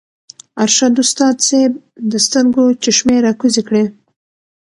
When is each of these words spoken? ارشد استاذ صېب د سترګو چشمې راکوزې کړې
ارشد 0.63 0.93
استاذ 1.03 1.35
صېب 1.47 1.71
د 2.11 2.13
سترګو 2.25 2.65
چشمې 2.83 3.17
راکوزې 3.25 3.61
کړې 3.67 3.83